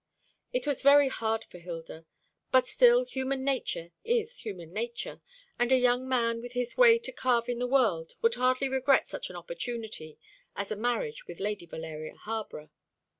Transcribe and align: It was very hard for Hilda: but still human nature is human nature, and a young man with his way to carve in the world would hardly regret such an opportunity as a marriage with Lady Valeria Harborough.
It 0.51 0.65
was 0.65 0.81
very 0.81 1.09
hard 1.09 1.43
for 1.43 1.59
Hilda: 1.59 2.07
but 2.51 2.65
still 2.65 3.05
human 3.05 3.43
nature 3.43 3.91
is 4.03 4.39
human 4.39 4.73
nature, 4.73 5.21
and 5.59 5.71
a 5.71 5.77
young 5.77 6.09
man 6.09 6.41
with 6.41 6.53
his 6.53 6.75
way 6.75 6.97
to 6.97 7.11
carve 7.11 7.47
in 7.47 7.59
the 7.59 7.67
world 7.67 8.13
would 8.23 8.33
hardly 8.33 8.67
regret 8.67 9.07
such 9.07 9.29
an 9.29 9.35
opportunity 9.35 10.17
as 10.55 10.71
a 10.71 10.75
marriage 10.75 11.27
with 11.27 11.39
Lady 11.39 11.67
Valeria 11.67 12.15
Harborough. 12.15 12.71